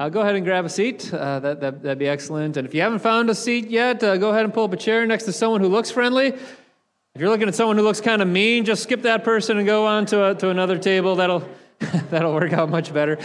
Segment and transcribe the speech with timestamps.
[0.00, 1.12] uh, go ahead and grab a seat.
[1.12, 2.56] Uh, that, that, that'd be excellent.
[2.56, 4.76] And if you haven't found a seat yet, uh, go ahead and pull up a
[4.78, 6.28] chair next to someone who looks friendly.
[6.28, 9.66] If you're looking at someone who looks kind of mean, just skip that person and
[9.66, 11.16] go on to, a, to another table.
[11.16, 11.46] That'll,
[12.08, 13.18] that'll work out much better.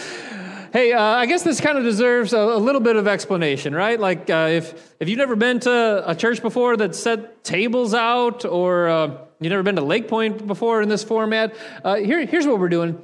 [0.74, 3.98] Hey, uh, I guess this kind of deserves a, a, little bit of explanation, right?
[3.98, 8.44] Like, uh, if if you've never been to a church before that set tables out,
[8.44, 9.08] or uh,
[9.40, 11.56] you've never been to Lake Point before in this format,
[11.86, 13.02] here, here's what we're doing.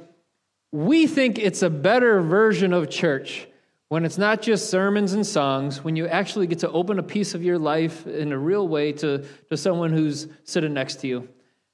[0.72, 3.46] We think it's a better version of church
[3.92, 7.34] when it's not just sermons and songs, when you actually get to open a piece
[7.34, 11.28] of your life in a real way to, to someone who's sitting next to you.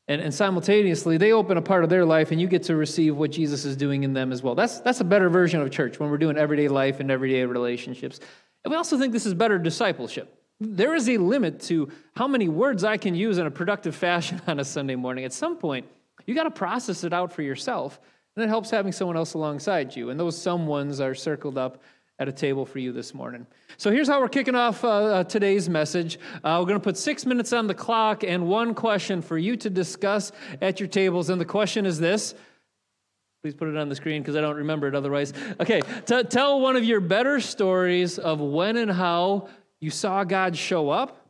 [0.08, 3.16] And, and simultaneously, they open a part of their life and you get to receive
[3.16, 4.56] what Jesus is doing in them as well.
[4.56, 8.18] That's, that's a better version of church when we're doing everyday life and everyday relationships.
[8.64, 10.42] And we also think this is better discipleship.
[10.58, 14.42] There is a limit to how many words I can use in a productive fashion
[14.48, 15.24] on a Sunday morning.
[15.24, 15.86] At some point,
[16.26, 18.00] you got to process it out for yourself,
[18.34, 20.10] and it helps having someone else alongside you.
[20.10, 21.80] And those someones are circled up
[22.18, 23.46] at a table for you this morning.
[23.76, 26.18] So here's how we're kicking off uh, uh, today's message.
[26.42, 29.56] Uh, we're going to put six minutes on the clock and one question for you
[29.56, 31.30] to discuss at your tables.
[31.30, 32.34] And the question is this.
[33.42, 35.32] Please put it on the screen because I don't remember it otherwise.
[35.60, 40.56] Okay, T- tell one of your better stories of when and how you saw God
[40.56, 41.27] show up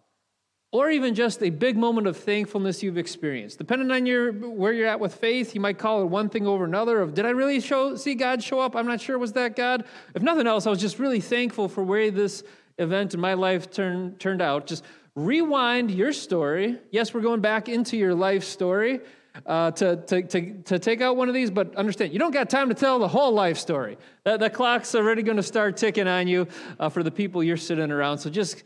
[0.71, 3.59] or even just a big moment of thankfulness you've experienced.
[3.59, 6.65] Depending on your where you're at with faith, you might call it one thing over
[6.65, 8.77] another of did I really show see God show up?
[8.77, 9.85] I'm not sure was that God.
[10.15, 12.43] If nothing else, I was just really thankful for where this
[12.77, 14.67] event in my life turned turned out.
[14.67, 16.79] Just rewind your story.
[16.91, 19.01] Yes, we're going back into your life story.
[19.47, 22.51] Uh, to, to, to, to take out one of these, but understand, you don't got
[22.51, 23.97] time to tell the whole life story.
[24.25, 26.49] The, the clock's already going to start ticking on you
[26.81, 28.19] uh, for the people you're sitting around.
[28.19, 28.65] So just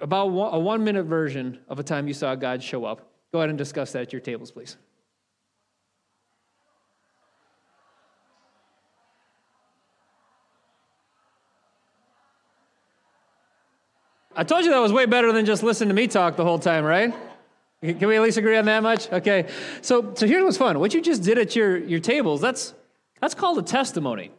[0.00, 3.10] about a one minute version of a time you saw God show up.
[3.32, 4.76] Go ahead and discuss that at your tables, please.
[14.38, 16.58] I told you that was way better than just listening to me talk the whole
[16.58, 17.14] time, right?
[17.82, 19.10] Can we at least agree on that much?
[19.10, 19.48] Okay.
[19.80, 20.78] So, so here's what's fun.
[20.78, 22.74] What you just did at your, your tables, that's,
[23.20, 24.30] that's called a testimony.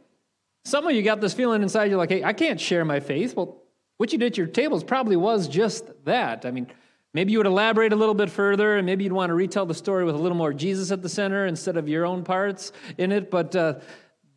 [0.66, 3.36] Some of you got this feeling inside, you're like, hey, I can't share my faith.
[3.36, 3.64] Well,
[3.98, 6.46] what you did at your tables probably was just that.
[6.46, 6.68] I mean,
[7.14, 9.74] maybe you would elaborate a little bit further, and maybe you'd want to retell the
[9.74, 13.12] story with a little more Jesus at the center instead of your own parts in
[13.12, 13.32] it.
[13.32, 13.76] But uh,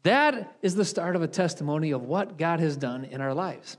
[0.03, 3.77] that is the start of a testimony of what God has done in our lives.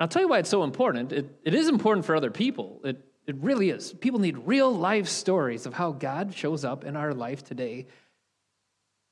[0.00, 1.12] I'll tell you why it's so important.
[1.12, 2.80] It, it is important for other people.
[2.84, 3.92] It, it really is.
[3.94, 7.86] People need real life stories of how God shows up in our life today.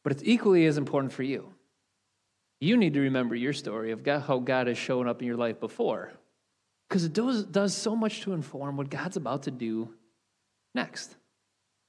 [0.03, 1.54] But it's equally as important for you.
[2.65, 5.37] You need to remember your story of God, how God has shown up in your
[5.37, 6.13] life before,
[6.89, 9.91] because it does, does so much to inform what God's about to do
[10.75, 11.15] next.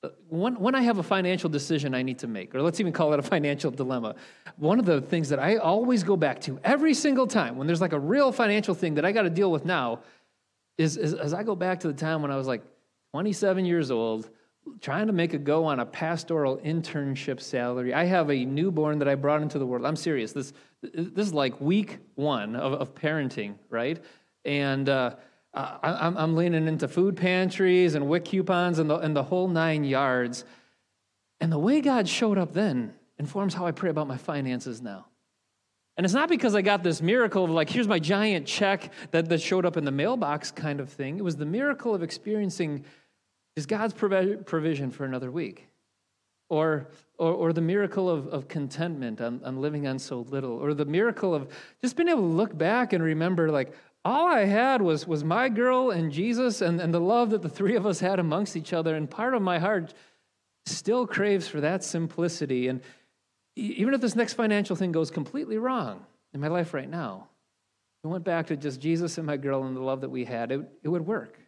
[0.03, 2.91] Uh, when, when I have a financial decision I need to make, or let's even
[2.91, 4.15] call it a financial dilemma,
[4.57, 7.79] one of the things that I always go back to every single time when there's
[7.79, 10.01] like a real financial thing that I got to deal with now
[10.77, 12.63] is, is as I go back to the time when I was like
[13.13, 14.29] 27 years old,
[14.81, 17.93] trying to make a go on a pastoral internship salary.
[17.93, 19.85] I have a newborn that I brought into the world.
[19.85, 20.33] I'm serious.
[20.33, 24.03] This, this is like week one of, of parenting, right?
[24.43, 25.15] And uh,
[25.53, 29.47] I, am I'm leaning into food pantries and WIC coupons and the, and the whole
[29.47, 30.45] nine yards.
[31.39, 35.05] And the way God showed up then informs how I pray about my finances now.
[35.97, 39.29] And it's not because I got this miracle of like, here's my giant check that,
[39.29, 41.17] that showed up in the mailbox kind of thing.
[41.17, 42.83] It was the miracle of experiencing
[43.55, 45.67] is God's provision for another week.
[46.47, 50.51] Or, or, or the miracle of, of contentment on, on living on so little.
[50.51, 51.47] Or the miracle of
[51.81, 53.73] just being able to look back and remember, like,
[54.03, 57.49] all I had was, was my girl and Jesus and, and the love that the
[57.49, 58.95] three of us had amongst each other.
[58.95, 59.95] And part of my heart
[60.67, 62.67] still craves for that simplicity.
[62.67, 62.81] And
[63.55, 67.29] even if this next financial thing goes completely wrong in my life right now,
[68.03, 70.51] I went back to just Jesus and my girl and the love that we had,
[70.51, 71.39] it, it would work.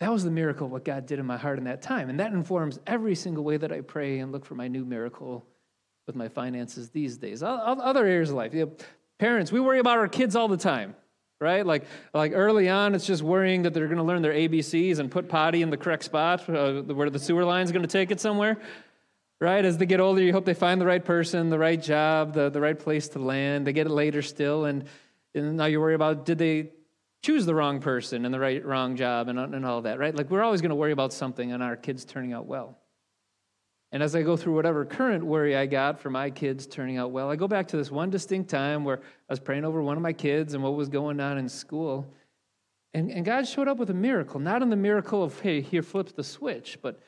[0.00, 2.10] That was the miracle what God did in my heart in that time.
[2.10, 5.46] And that informs every single way that I pray and look for my new miracle
[6.06, 7.42] with my finances these days.
[7.42, 8.52] Other areas of life.
[8.52, 8.72] You know,
[9.18, 10.94] parents, we worry about our kids all the time,
[11.40, 11.64] right?
[11.64, 15.10] Like, like early on, it's just worrying that they're going to learn their ABCs and
[15.10, 18.10] put potty in the correct spot uh, where the sewer line is going to take
[18.10, 18.58] it somewhere,
[19.40, 19.64] right?
[19.64, 22.50] As they get older, you hope they find the right person, the right job, the,
[22.50, 23.66] the right place to land.
[23.66, 24.66] They get it later still.
[24.66, 24.84] And,
[25.34, 26.70] and now you worry about did they
[27.26, 30.14] choose the wrong person and the right wrong job and, and all that, right?
[30.14, 32.78] Like we're always going to worry about something and our kids turning out well.
[33.90, 37.10] And as I go through whatever current worry I got for my kids turning out
[37.10, 39.96] well, I go back to this one distinct time where I was praying over one
[39.96, 42.06] of my kids and what was going on in school.
[42.94, 45.82] And, and God showed up with a miracle, not in the miracle of, hey, here
[45.82, 47.00] flips the switch, but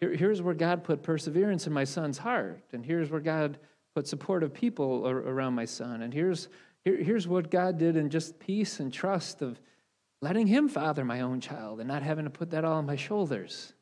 [0.00, 2.62] here, here's where God put perseverance in my son's heart.
[2.74, 3.58] And here's where God
[3.94, 6.02] put supportive people around my son.
[6.02, 6.48] And here's,
[6.86, 9.60] here, here's what God did in just peace and trust of
[10.22, 12.94] letting him father my own child and not having to put that all on my
[12.94, 13.74] shoulders.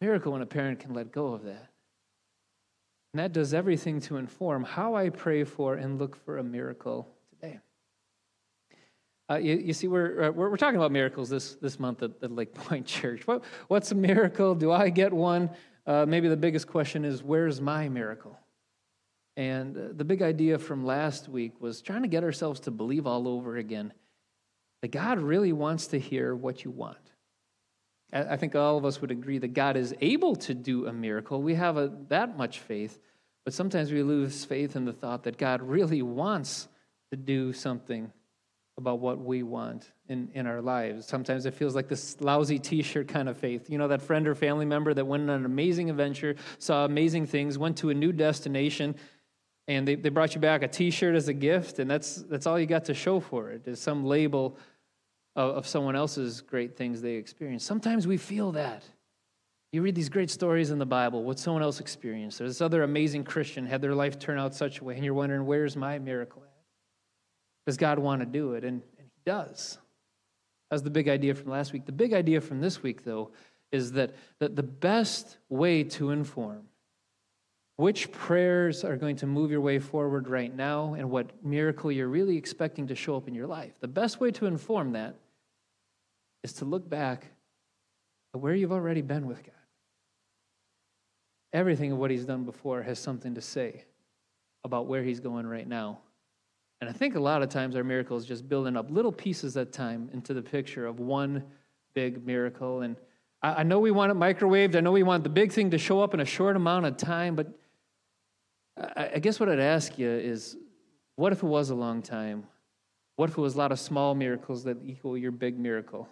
[0.00, 1.70] Miracle when a parent can let go of that.
[3.14, 7.08] And that does everything to inform how I pray for and look for a miracle
[7.30, 7.60] today.
[9.30, 12.10] Uh, you, you, see, we're, uh, we're, we're, talking about miracles this, this month at,
[12.22, 13.24] at Lake Point Church.
[13.24, 14.56] What, what's a miracle?
[14.56, 15.48] Do I get one?
[15.86, 18.36] Uh, maybe the biggest question is where's my miracle?
[19.36, 23.06] And uh, the big idea from last week was trying to get ourselves to believe
[23.06, 23.92] all over again
[24.82, 26.98] that God really wants to hear what you want.
[28.12, 31.40] I think all of us would agree that God is able to do a miracle.
[31.40, 32.98] We have a, that much faith,
[33.44, 36.68] but sometimes we lose faith in the thought that God really wants
[37.10, 38.12] to do something
[38.76, 41.06] about what we want in, in our lives.
[41.06, 43.70] Sometimes it feels like this lousy t shirt kind of faith.
[43.70, 47.26] You know, that friend or family member that went on an amazing adventure, saw amazing
[47.26, 48.94] things, went to a new destination,
[49.68, 52.46] and they, they brought you back a t shirt as a gift, and that's, that's
[52.46, 54.56] all you got to show for it is some label
[55.36, 57.66] of, of someone else's great things they experienced.
[57.66, 58.84] Sometimes we feel that.
[59.72, 62.38] You read these great stories in the Bible, what someone else experienced.
[62.38, 65.14] there's this other amazing Christian had their life turn out such a way, and you're
[65.14, 66.52] wondering, where's my miracle at?
[67.66, 68.64] Does God want to do it?
[68.64, 69.78] And, and He does.
[70.70, 71.86] That's the big idea from last week.
[71.86, 73.30] The big idea from this week, though,
[73.70, 76.64] is that, that the best way to inform
[77.76, 82.08] which prayers are going to move your way forward right now and what miracle you're
[82.08, 83.72] really expecting to show up in your life.
[83.80, 85.16] The best way to inform that
[86.44, 87.28] is to look back
[88.34, 89.54] at where you've already been with God.
[91.52, 93.84] Everything of what He's done before has something to say
[94.64, 95.98] about where He's going right now.
[96.80, 99.56] And I think a lot of times our miracle is just building up little pieces
[99.56, 101.44] at time into the picture of one
[101.94, 102.80] big miracle.
[102.80, 102.96] And
[103.42, 104.76] I know we want it microwaved.
[104.76, 106.96] I know we want the big thing to show up in a short amount of
[106.96, 107.56] time, but
[108.76, 110.56] I guess what I'd ask you is
[111.16, 112.46] what if it was a long time?
[113.16, 116.08] What if it was a lot of small miracles that equal your big miracle?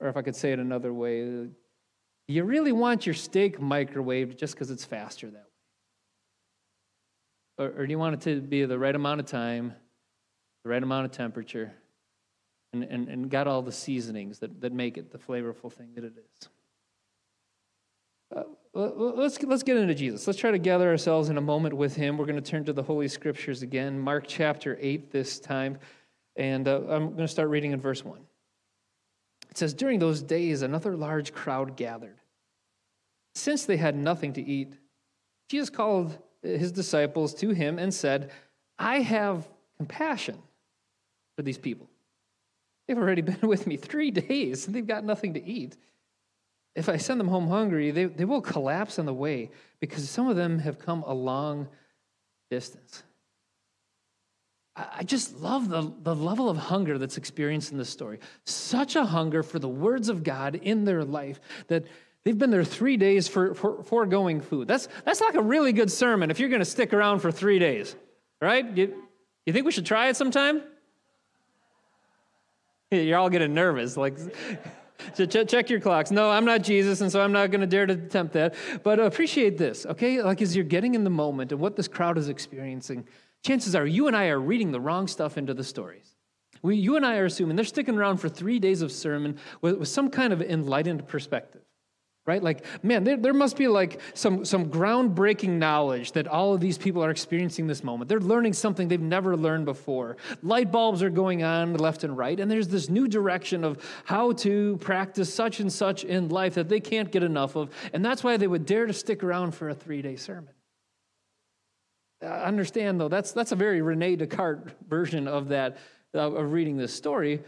[0.00, 1.48] Or if I could say it another way,
[2.28, 5.46] you really want your steak microwaved just because it's faster that
[7.58, 7.66] way?
[7.66, 9.74] Or, or, do you want it to be the right amount of time,
[10.64, 11.72] the right amount of temperature,
[12.72, 16.04] and, and, and got all the seasonings that, that make it the flavorful thing that
[16.04, 16.48] it is?
[18.74, 20.26] Let's, let's get into Jesus.
[20.26, 22.16] Let's try to gather ourselves in a moment with him.
[22.16, 25.78] We're going to turn to the Holy Scriptures again, Mark chapter 8 this time.
[26.36, 28.18] And uh, I'm going to start reading in verse 1.
[29.50, 32.16] It says, During those days, another large crowd gathered.
[33.34, 34.74] Since they had nothing to eat,
[35.50, 38.30] Jesus called his disciples to him and said,
[38.78, 39.46] I have
[39.76, 40.38] compassion
[41.36, 41.90] for these people.
[42.88, 45.76] They've already been with me three days, and they've got nothing to eat
[46.74, 50.28] if I send them home hungry, they, they will collapse on the way because some
[50.28, 51.68] of them have come a long
[52.50, 53.02] distance.
[54.74, 58.20] I just love the, the level of hunger that's experienced in this story.
[58.44, 61.84] Such a hunger for the words of God in their life that
[62.24, 63.82] they've been there three days for, for
[64.40, 64.66] food.
[64.66, 67.58] That's, that's like a really good sermon if you're going to stick around for three
[67.58, 67.94] days,
[68.40, 68.64] right?
[68.74, 68.94] You,
[69.44, 70.62] you think we should try it sometime?
[72.90, 73.96] You're all getting nervous.
[73.96, 74.16] Like,
[75.14, 76.10] so ch- check your clocks.
[76.10, 78.54] No, I'm not Jesus, and so I'm not going to dare to attempt that.
[78.82, 80.22] But appreciate this, okay?
[80.22, 83.06] Like as you're getting in the moment and what this crowd is experiencing,
[83.44, 86.16] chances are you and I are reading the wrong stuff into the stories.
[86.62, 89.78] We, you and I are assuming they're sticking around for three days of sermon with,
[89.78, 91.62] with some kind of enlightened perspective
[92.24, 92.42] right?
[92.42, 96.78] Like man there, there must be like some some groundbreaking knowledge that all of these
[96.78, 98.08] people are experiencing this moment.
[98.08, 100.16] They're learning something they've never learned before.
[100.42, 104.32] Light bulbs are going on left and right and there's this new direction of how
[104.32, 108.22] to practice such and such in life that they can't get enough of and that's
[108.22, 110.54] why they would dare to stick around for a three-day sermon.
[112.22, 115.78] Uh, understand though that's that's a very rene descartes version of that
[116.14, 117.42] of reading this story.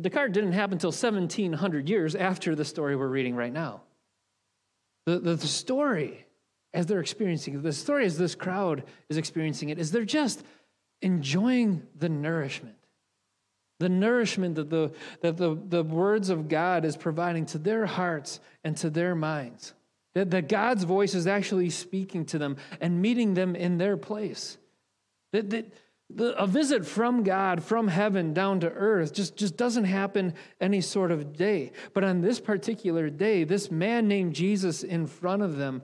[0.00, 3.82] Descartes didn't happen until 1700 years after the story we're reading right now
[5.06, 6.26] the, the, the story,
[6.74, 10.44] as they're experiencing it, the story as this crowd is experiencing it, is they're just
[11.00, 12.76] enjoying the nourishment.
[13.78, 18.40] The nourishment that the, that the, the words of God is providing to their hearts
[18.64, 19.74] and to their minds.
[20.14, 24.56] That, that God's voice is actually speaking to them and meeting them in their place.
[25.32, 25.72] That, that,
[26.08, 30.80] the, a visit from God, from heaven down to earth, just, just doesn't happen any
[30.80, 31.72] sort of day.
[31.94, 35.82] But on this particular day, this man named Jesus in front of them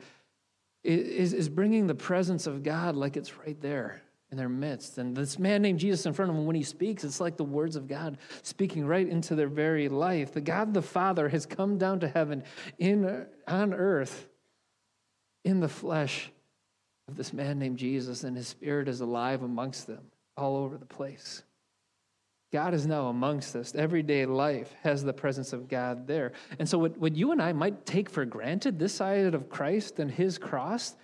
[0.85, 4.97] is, is bringing the presence of God like it's right there in their midst.
[4.99, 7.45] And this man named Jesus in front of them, when he speaks, it's like the
[7.45, 10.33] words of God speaking right into their very life.
[10.33, 12.45] The God the Father has come down to heaven
[12.79, 14.29] in, on earth
[15.45, 16.31] in the flesh
[17.09, 20.87] of this man named Jesus, and his spirit is alive amongst them all over the
[20.87, 21.43] place.
[22.53, 23.75] God is now amongst us.
[23.75, 26.33] Everyday life has the presence of God there.
[26.59, 29.99] And so, what, what you and I might take for granted, this side of Christ
[29.99, 30.95] and his cross,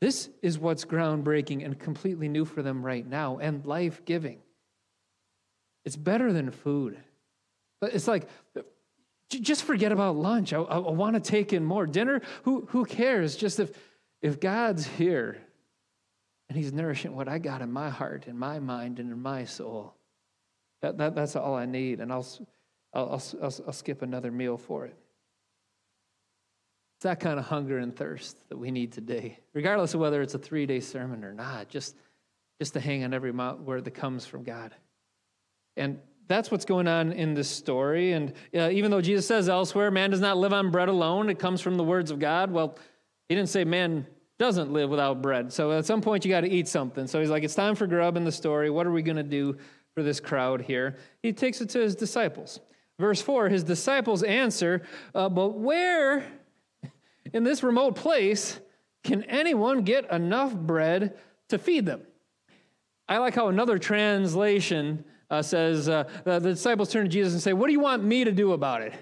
[0.00, 4.38] this is what's groundbreaking and completely new for them right now and life giving.
[5.84, 6.98] It's better than food.
[7.80, 8.28] But it's like,
[9.28, 10.52] just forget about lunch.
[10.52, 11.86] I, I, I want to take in more.
[11.86, 13.36] Dinner, who, who cares?
[13.36, 13.70] Just if,
[14.20, 15.38] if God's here
[16.48, 19.44] and he's nourishing what I got in my heart, in my mind, and in my
[19.44, 19.94] soul
[20.82, 22.26] that, that, that's all I need, and I'll,
[22.92, 24.96] I'll, I'll, I'll skip another meal for it.
[26.96, 30.34] It's that kind of hunger and thirst that we need today, regardless of whether it's
[30.34, 31.96] a three day sermon or not, just,
[32.60, 34.74] just to hang on every word that comes from God.
[35.76, 38.12] And that's what's going on in this story.
[38.12, 41.38] And uh, even though Jesus says elsewhere, man does not live on bread alone, it
[41.38, 42.50] comes from the words of God.
[42.50, 42.76] Well,
[43.28, 44.06] he didn't say man
[44.38, 45.52] doesn't live without bread.
[45.52, 47.06] So at some point, you got to eat something.
[47.06, 48.70] So he's like, it's time for grub in the story.
[48.70, 49.58] What are we going to do
[49.98, 50.94] for this crowd here.
[51.24, 52.60] He takes it to his disciples.
[53.00, 56.24] Verse 4 his disciples answer, uh, But where
[57.32, 58.60] in this remote place
[59.02, 61.18] can anyone get enough bread
[61.48, 62.02] to feed them?
[63.08, 67.42] I like how another translation uh, says uh, the, the, disciples turn to Jesus and
[67.42, 68.94] say, What do you want me to do about it?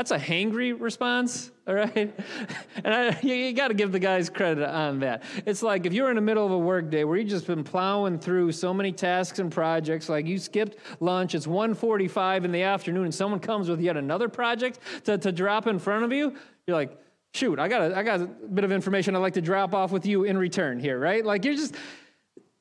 [0.00, 2.18] That's a hangry response, all right?
[2.84, 5.24] And I, you, you got to give the guys credit on that.
[5.44, 8.18] It's like if you're in the middle of a workday where you've just been plowing
[8.18, 13.04] through so many tasks and projects, like you skipped lunch, it's 1.45 in the afternoon,
[13.04, 16.34] and someone comes with yet another project to, to drop in front of you,
[16.66, 16.98] you're like,
[17.34, 19.92] shoot, I got, a, I got a bit of information I'd like to drop off
[19.92, 21.22] with you in return here, right?
[21.22, 21.74] Like you're just,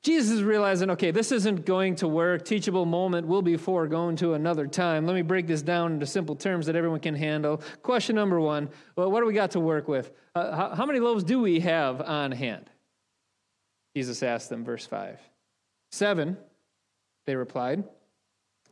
[0.01, 2.45] Jesus is realizing, okay, this isn't going to work.
[2.45, 5.05] Teachable moment will be foregoing to another time.
[5.05, 7.61] Let me break this down into simple terms that everyone can handle.
[7.81, 10.11] Question number one well, what do we got to work with?
[10.33, 12.69] Uh, how, how many loaves do we have on hand?
[13.95, 15.19] Jesus asked them, verse 5.
[15.91, 16.37] Seven,
[17.25, 17.83] they replied.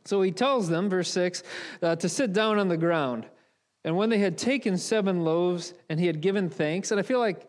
[0.04, 1.42] So he tells them, verse 6,
[1.82, 3.26] uh, to sit down on the ground.
[3.84, 7.18] And when they had taken seven loaves and he had given thanks, and I feel
[7.18, 7.47] like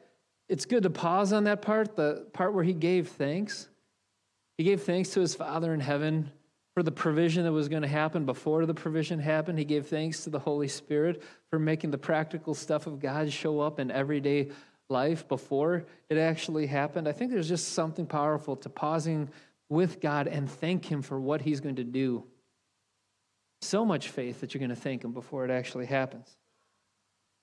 [0.49, 3.69] it's good to pause on that part, the part where he gave thanks.
[4.57, 6.31] He gave thanks to his Father in heaven
[6.73, 9.59] for the provision that was going to happen before the provision happened.
[9.59, 13.59] He gave thanks to the Holy Spirit for making the practical stuff of God show
[13.59, 14.49] up in everyday
[14.89, 17.07] life before it actually happened.
[17.07, 19.29] I think there's just something powerful to pausing
[19.69, 22.23] with God and thank Him for what He's going to do.
[23.61, 26.37] So much faith that you're going to thank Him before it actually happens.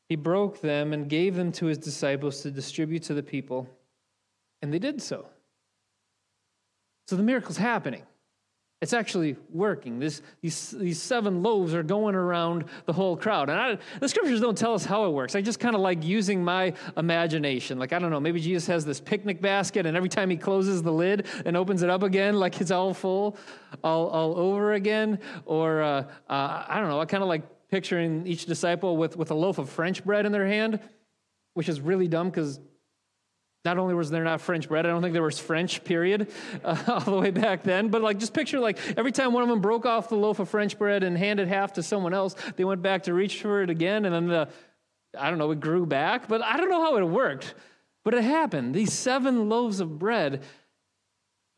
[0.08, 3.68] He broke them and gave them to his disciples to distribute to the people,
[4.62, 5.26] and they did so.
[7.08, 8.02] So the miracle's happening.
[8.82, 9.98] It's actually working.
[9.98, 13.48] This, these, these seven loaves are going around the whole crowd.
[13.48, 15.34] And I, the scriptures don't tell us how it works.
[15.34, 17.78] I just kind of like using my imagination.
[17.78, 20.82] Like, I don't know, maybe Jesus has this picnic basket, and every time he closes
[20.82, 23.38] the lid and opens it up again, like it's all full
[23.82, 25.20] all, all over again.
[25.46, 29.30] Or, uh, uh, I don't know, I kind of like picturing each disciple with, with
[29.30, 30.80] a loaf of French bread in their hand,
[31.54, 32.61] which is really dumb because
[33.64, 36.30] not only was there not French bread, I don't think there was French, period,
[36.64, 37.88] uh, all the way back then.
[37.88, 40.49] But like, just picture like every time one of them broke off the loaf of
[40.49, 43.68] French bread and handed half to someone else, they went back to reach for it
[43.68, 44.49] again, and then the,
[45.18, 46.28] I don't know, it grew back.
[46.28, 47.54] But I don't know how it worked.
[48.04, 48.73] But it happened.
[48.73, 50.44] These seven loaves of bread,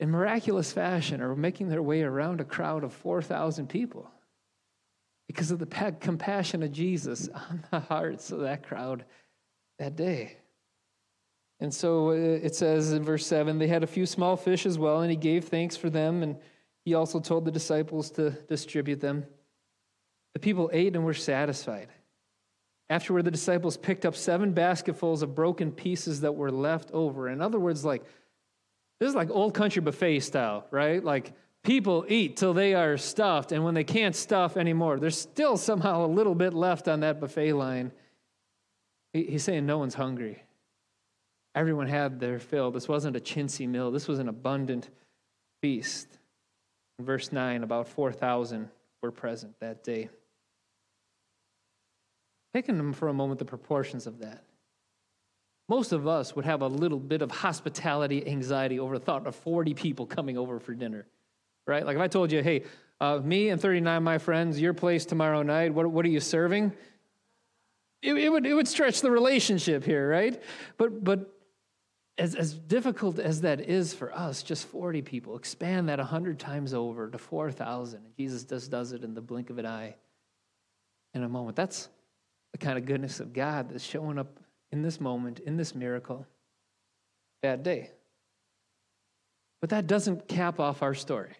[0.00, 4.10] in miraculous fashion, are making their way around a crowd of 4,000 people
[5.28, 9.04] because of the compassion of Jesus on the hearts of that crowd
[9.78, 10.36] that day.
[11.60, 14.78] And so uh, it says in verse 7 they had a few small fish as
[14.78, 16.36] well, and he gave thanks for them, and
[16.84, 19.24] he also told the disciples to distribute them.
[20.34, 21.88] The people ate and were satisfied.
[22.90, 27.28] Afterward, the disciples picked up seven basketfuls of broken pieces that were left over.
[27.28, 28.02] In other words, like,
[28.98, 31.04] this is like old country buffet style, right?
[31.04, 31.32] Like,
[31.64, 36.04] People eat till they are stuffed, and when they can't stuff anymore, there's still somehow
[36.04, 37.92] a little bit left on that buffet line.
[39.12, 40.42] He's saying no one's hungry.
[41.54, 42.70] Everyone had their fill.
[42.70, 44.88] This wasn't a chintzy meal, this was an abundant
[45.60, 46.06] feast.
[46.98, 48.68] In verse 9, about 4,000
[49.02, 50.08] were present that day.
[52.54, 54.42] Taking them for a moment the proportions of that.
[55.68, 59.36] Most of us would have a little bit of hospitality anxiety over the thought of
[59.36, 61.06] 40 people coming over for dinner
[61.68, 61.84] right?
[61.84, 62.64] Like if I told you, hey,
[63.00, 66.72] uh, me and 39 my friends, your place tomorrow night, what, what are you serving?
[68.02, 70.40] It, it, would, it would stretch the relationship here, right?
[70.76, 71.32] But, but
[72.16, 76.74] as, as difficult as that is for us, just 40 people, expand that 100 times
[76.74, 78.04] over to 4,000.
[78.04, 79.94] And Jesus just does it in the blink of an eye
[81.14, 81.56] in a moment.
[81.56, 81.88] That's
[82.52, 84.40] the kind of goodness of God that's showing up
[84.72, 86.26] in this moment, in this miracle.
[87.42, 87.90] bad day.
[89.60, 91.32] But that doesn't cap off our story.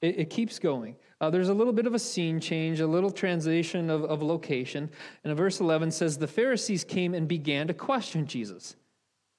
[0.00, 0.96] It, it keeps going.
[1.20, 4.90] Uh, there's a little bit of a scene change, a little translation of, of location.
[5.24, 8.76] And verse 11 says, The Pharisees came and began to question Jesus.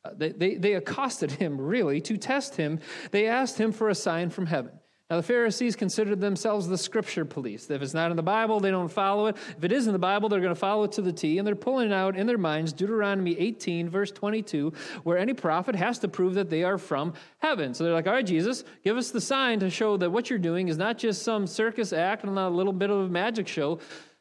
[0.04, 2.80] Uh, they, they, they accosted him, really, to test him.
[3.12, 4.79] They asked him for a sign from heaven.
[5.10, 7.68] Now, the Pharisees considered themselves the scripture police.
[7.72, 9.38] If it's not in the Bible, they don't follow it.
[9.58, 11.40] If it is in the Bible, they're going to follow it to the T.
[11.40, 15.98] And they're pulling out in their minds Deuteronomy 18, verse 22, where any prophet has
[16.00, 17.74] to prove that they are from heaven.
[17.74, 20.38] So they're like, all right, Jesus, give us the sign to show that what you're
[20.38, 23.48] doing is not just some circus act and not a little bit of a magic
[23.48, 23.80] show.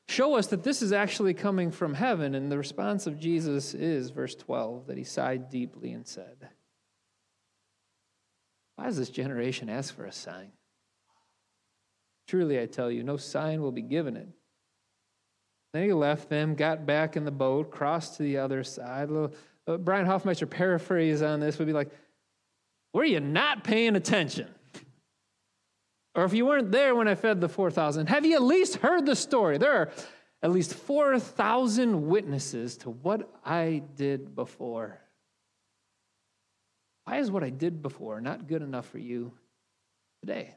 [0.09, 2.35] Show us that this is actually coming from heaven.
[2.35, 6.49] And the response of Jesus is, verse 12, that he sighed deeply and said,
[8.77, 10.53] Why does this generation ask for a sign?
[12.29, 14.29] Truly, I tell you, no sign will be given it.
[15.73, 19.11] Then he left them, got back in the boat, crossed to the other side.
[19.11, 19.33] Little,
[19.67, 21.91] uh, Brian Hoffmeister paraphrase on this would be like,
[22.93, 24.49] Were you not paying attention?
[26.15, 29.07] Or if you weren't there when I fed the 4,000, have you at least heard
[29.07, 29.57] the story?
[29.57, 29.91] There are
[30.43, 34.99] at least 4,000 witnesses to what I did before.
[37.05, 39.33] Why is what I did before not good enough for you
[40.21, 40.57] today?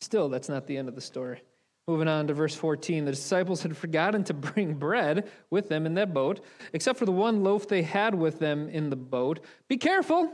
[0.00, 1.42] Still, that's not the end of the story.
[1.86, 5.94] Moving on to verse 14, the disciples had forgotten to bring bread with them in
[5.94, 6.40] that boat,
[6.72, 9.40] except for the one loaf they had with them in the boat.
[9.68, 10.32] Be careful,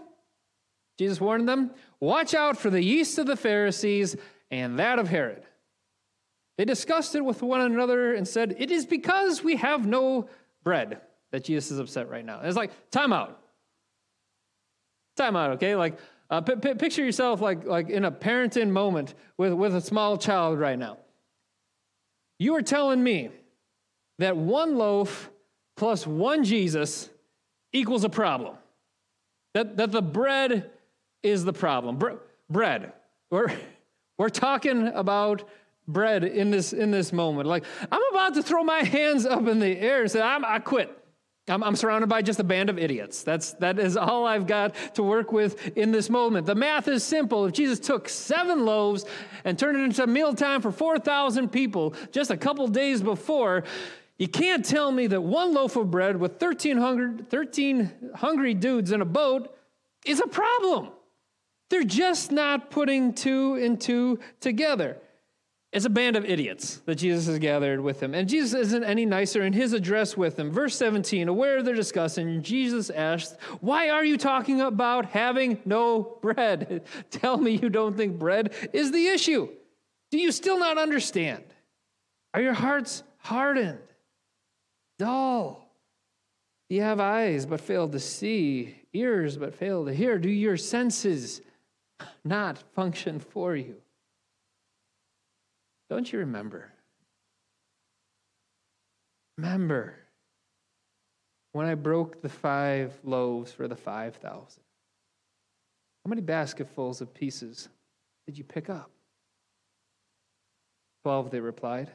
[0.98, 1.70] Jesus warned them.
[2.00, 4.16] Watch out for the yeast of the Pharisees
[4.50, 5.42] and that of Herod.
[6.58, 10.28] They discussed it with one another and said, It is because we have no
[10.62, 11.00] bread
[11.32, 12.40] that Jesus is upset right now.
[12.42, 13.40] It's like, time out.
[15.16, 15.74] Time out, okay?
[15.74, 15.98] Like,
[16.30, 20.16] uh, p- p- picture yourself like, like in a parenting moment with, with a small
[20.16, 20.98] child right now.
[22.38, 23.30] You are telling me
[24.18, 25.30] that one loaf
[25.76, 27.08] plus one Jesus
[27.72, 28.56] equals a problem.
[29.54, 30.70] That, that the bread
[31.22, 31.96] is the problem.
[31.96, 32.18] Bre-
[32.50, 32.92] bread.
[33.30, 33.52] We're,
[34.18, 35.44] we're talking about
[35.88, 37.48] bread in this, in this moment.
[37.48, 40.58] Like, I'm about to throw my hands up in the air and say, I'm, I
[40.58, 40.90] quit.
[41.48, 43.22] I'm, I'm, surrounded by just a band of idiots.
[43.22, 46.46] That's, that is all I've got to work with in this moment.
[46.46, 47.46] The math is simple.
[47.46, 49.04] If Jesus took seven loaves
[49.44, 53.62] and turned it into mealtime for 4,000 people just a couple days before,
[54.18, 58.90] you can't tell me that one loaf of bread with 13 hungry, 13 hungry dudes
[58.90, 59.54] in a boat
[60.04, 60.88] is a problem.
[61.68, 64.98] They're just not putting two and two together.
[65.72, 68.14] It's a band of idiots that Jesus has gathered with him.
[68.14, 70.50] And Jesus isn't any nicer in his address with them.
[70.50, 76.84] Verse 17, aware they're discussing, Jesus asked, Why are you talking about having no bread?
[77.10, 79.48] Tell me you don't think bread is the issue.
[80.10, 81.44] Do you still not understand?
[82.32, 83.80] Are your hearts hardened,
[84.98, 85.68] dull?
[86.68, 90.18] You have eyes but fail to see, ears but fail to hear?
[90.18, 91.40] Do your senses
[92.24, 93.76] not function for you?
[95.88, 96.72] Don't you remember?
[99.36, 99.94] Remember
[101.52, 104.62] when I broke the five loaves for the 5,000.
[106.04, 107.68] How many basketfuls of pieces
[108.26, 108.90] did you pick up?
[111.02, 111.90] Twelve, they replied.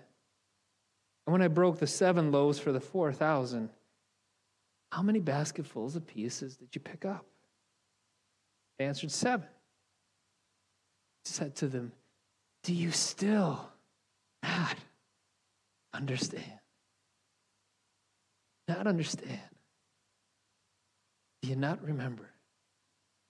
[1.25, 3.69] And when I broke the seven loaves for the 4,000,
[4.91, 7.25] how many basketfuls of pieces did you pick up?
[8.77, 9.47] They answered, Seven.
[11.23, 11.91] He said to them,
[12.63, 13.70] Do you still
[14.43, 14.77] not
[15.93, 16.59] understand.
[18.67, 19.39] Not understand.
[21.41, 22.29] Do you not remember?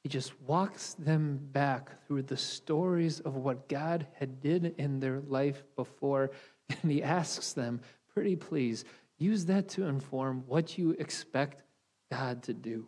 [0.03, 5.19] He just walks them back through the stories of what God had did in their
[5.19, 6.31] life before,
[6.81, 7.81] and he asks them,
[8.13, 8.83] pretty please,
[9.19, 11.63] use that to inform what you expect
[12.11, 12.87] God to do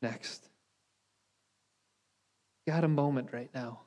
[0.00, 0.48] next.
[2.66, 3.80] Got a moment right now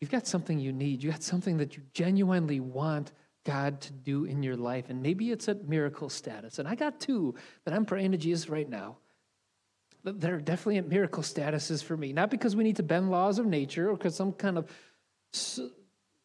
[0.00, 1.02] You've got something you need.
[1.02, 3.12] You got something that you genuinely want
[3.44, 4.86] God to do in your life.
[4.88, 6.58] And maybe it's a miracle status.
[6.58, 7.34] And I got two
[7.64, 8.96] that I'm praying to Jesus right now.
[10.04, 12.14] That are definitely at miracle statuses for me.
[12.14, 14.70] Not because we need to bend laws of nature or because some kind of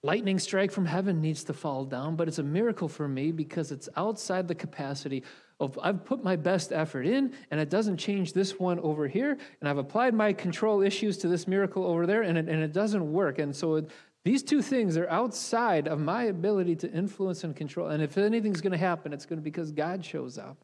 [0.05, 3.71] lightning strike from heaven needs to fall down, but it's a miracle for me because
[3.71, 5.23] it's outside the capacity
[5.59, 9.35] of I've put my best effort in and it doesn't change this one over here,
[9.59, 12.71] and I've applied my control issues to this miracle over there, and it, and it
[12.71, 13.39] doesn't work.
[13.39, 13.89] And so it,
[14.23, 17.87] these two things are outside of my ability to influence and control.
[17.87, 20.57] And if anything's going to happen, it's going to be because God shows up.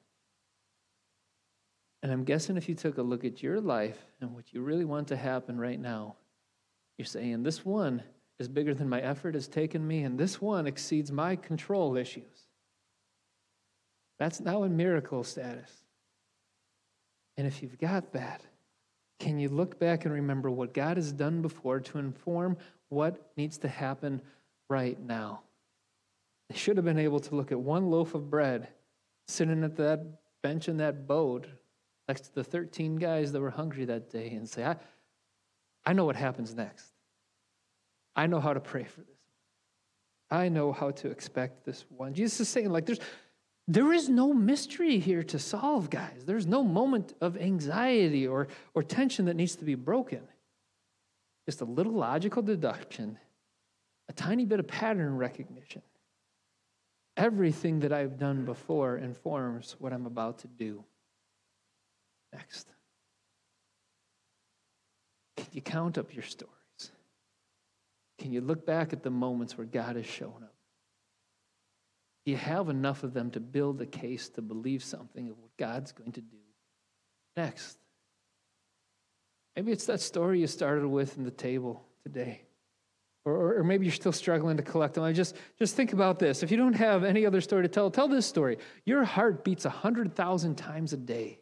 [2.03, 4.85] And I'm guessing if you took a look at your life and what you really
[4.85, 6.15] want to happen right now,
[6.97, 8.03] you're saying, This one
[8.41, 12.47] is bigger than my effort has taken me, and this one exceeds my control issues.
[14.19, 15.71] That's now in miracle status.
[17.37, 18.41] And if you've got that,
[19.19, 22.57] can you look back and remember what God has done before to inform
[22.89, 24.21] what needs to happen
[24.69, 25.41] right now?
[26.49, 28.67] They should have been able to look at one loaf of bread
[29.27, 30.05] sitting at that
[30.41, 31.47] bench in that boat
[32.07, 34.75] next to the 13 guys that were hungry that day and say, I,
[35.85, 36.90] I know what happens next.
[38.15, 39.07] I know how to pray for this.
[40.29, 42.13] I know how to expect this one.
[42.13, 42.99] Jesus is saying, like, there's
[43.67, 46.23] there is no mystery here to solve, guys.
[46.25, 50.21] There's no moment of anxiety or, or tension that needs to be broken.
[51.47, 53.17] Just a little logical deduction,
[54.09, 55.81] a tiny bit of pattern recognition.
[57.17, 60.83] Everything that I've done before informs what I'm about to do
[62.33, 62.67] next.
[65.37, 66.60] Can you count up your stories?
[68.21, 70.53] Can you look back at the moments where God has shown up?
[72.23, 75.57] Do you have enough of them to build a case to believe something of what
[75.57, 76.37] God's going to do
[77.35, 77.79] next?
[79.55, 82.43] Maybe it's that story you started with in the table today.
[83.25, 85.03] Or, or, maybe you're still struggling to collect them.
[85.03, 86.43] I just, just think about this.
[86.43, 88.59] If you don't have any other story to tell, tell this story.
[88.85, 91.39] Your heart beats 100,000 times a day.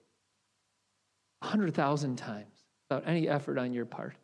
[1.39, 4.15] 100,000 times without any effort on your part.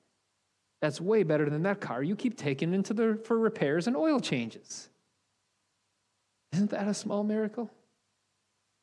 [0.85, 4.19] That's way better than that car you keep taking into the, for repairs and oil
[4.19, 4.87] changes.
[6.53, 7.71] Isn't that a small miracle?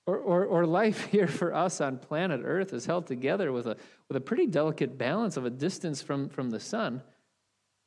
[0.09, 3.77] Or, or, or, life here for us on planet Earth is held together with a,
[4.09, 7.01] with a pretty delicate balance of a distance from, from the sun.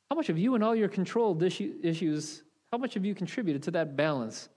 [0.08, 3.64] How much of you and all your controlled issue, issues, how much have you contributed
[3.64, 4.48] to that balance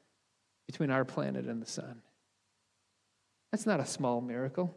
[0.67, 2.01] between our planet and the sun?
[3.51, 4.73] That's not a small miracle.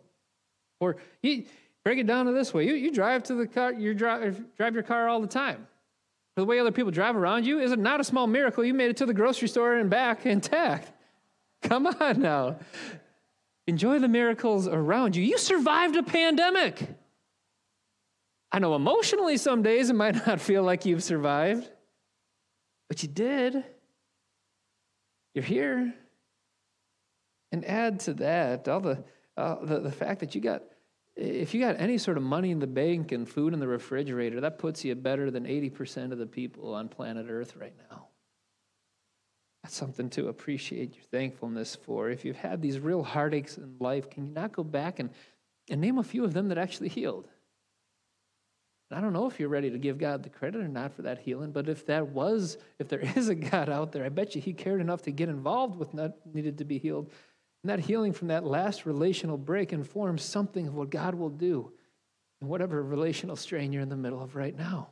[0.80, 1.44] Or you
[1.84, 4.74] break it down to this way: you, you drive to the car, you drive, drive
[4.74, 5.66] your car all the time.
[6.36, 8.90] The way other people drive around you, is it not a small miracle you made
[8.90, 10.92] it to the grocery store and back intact?
[11.62, 12.56] Come on now.
[13.66, 15.22] Enjoy the miracles around you.
[15.22, 16.88] You survived a pandemic.
[18.50, 21.70] I know emotionally some days it might not feel like you've survived,
[22.88, 23.64] but you did.
[25.34, 25.94] You're here.
[27.52, 29.04] And add to that all the,
[29.36, 30.62] uh, the, the fact that you got
[31.14, 34.40] if you got any sort of money in the bank and food in the refrigerator,
[34.40, 38.06] that puts you better than 80% of the people on planet Earth right now.
[39.62, 42.10] That's something to appreciate your thankfulness for.
[42.10, 45.10] If you've had these real heartaches in life, can you not go back and,
[45.70, 47.28] and name a few of them that actually healed?
[48.90, 51.18] I don't know if you're ready to give God the credit or not for that
[51.20, 54.40] healing, but if that was, if there is a God out there, I bet you
[54.40, 57.10] he cared enough to get involved with what needed to be healed
[57.62, 61.72] and that healing from that last relational break informs something of what God will do
[62.40, 64.90] in whatever relational strain you're in the middle of right now.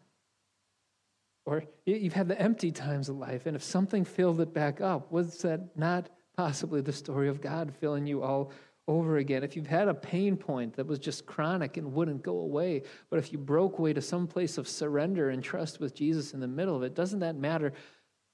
[1.46, 5.10] Or you've had the empty times of life, and if something filled it back up,
[5.10, 8.52] was that not possibly the story of God filling you all
[8.86, 9.42] over again?
[9.42, 13.18] If you've had a pain point that was just chronic and wouldn't go away, but
[13.18, 16.46] if you broke away to some place of surrender and trust with Jesus in the
[16.46, 17.72] middle of it, doesn't that matter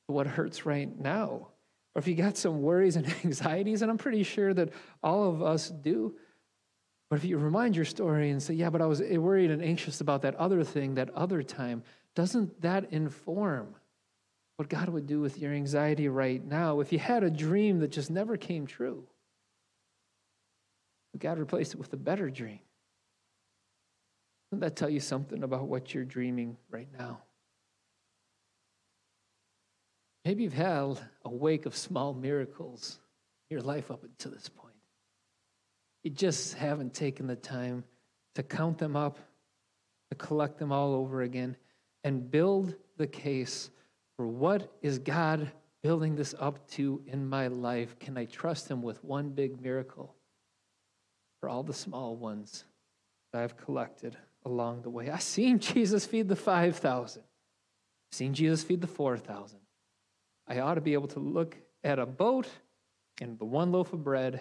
[0.09, 1.49] what hurts right now?
[1.97, 4.69] Or if you got some worries and anxieties, and I'm pretty sure that
[5.03, 6.15] all of us do.
[7.09, 10.03] But if you remind your story and say, yeah, but I was worried and anxious
[10.03, 11.83] about that other thing, that other time,
[12.15, 13.75] doesn't that inform
[14.57, 16.81] what God would do with your anxiety right now?
[16.81, 19.09] If you had a dream that just never came true,
[21.19, 22.61] God replaced it with a better dream.
[24.51, 27.23] Doesn't that tell you something about what you're dreaming right now?
[30.27, 32.99] Maybe you've had a wake of small miracles
[33.49, 34.75] in your life up until this point.
[36.03, 37.85] You just haven't taken the time
[38.35, 39.21] to count them up,
[40.11, 41.57] to collect them all over again,
[42.03, 43.71] and build the case
[44.17, 45.53] for what is God
[45.85, 47.97] building this up to in my life?
[48.01, 50.17] Can I trust Him with one big miracle
[51.39, 52.65] for all the small ones
[53.33, 55.09] that I've collected along the way?
[55.09, 59.61] I've seen Jesus feed the 5,000, I've seen Jesus feed the 4,000.
[60.49, 62.49] I ought to be able to look at a boat
[63.21, 64.41] and the one loaf of bread,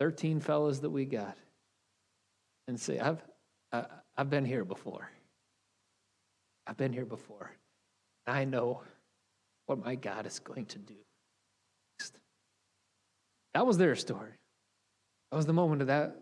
[0.00, 1.36] 13 fellows that we got,
[2.68, 3.22] and say, I've,
[3.72, 3.84] I,
[4.16, 5.10] I've been here before.
[6.66, 7.52] I've been here before.
[8.26, 8.82] I know
[9.66, 10.94] what my God is going to do.
[13.54, 14.32] That was their story.
[15.30, 16.16] That was the moment of that,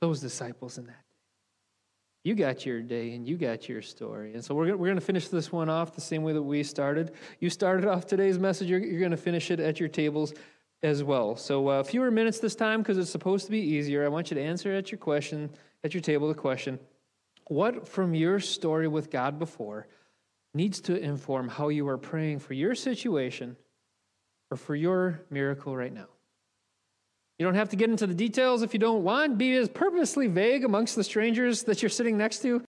[0.00, 1.05] those disciples in that
[2.26, 4.34] you got your day and you got your story.
[4.34, 6.64] And so we're going we're to finish this one off the same way that we
[6.64, 7.12] started.
[7.38, 10.34] You started off today's message, you're, you're going to finish it at your tables
[10.82, 11.36] as well.
[11.36, 14.04] So uh, fewer minutes this time because it's supposed to be easier.
[14.04, 15.50] I want you to answer at your question,
[15.84, 16.80] at your table, the question
[17.46, 19.86] What from your story with God before
[20.52, 23.56] needs to inform how you are praying for your situation
[24.50, 26.08] or for your miracle right now?
[27.38, 29.36] You don't have to get into the details if you don't want.
[29.36, 32.62] Be as purposely vague amongst the strangers that you're sitting next to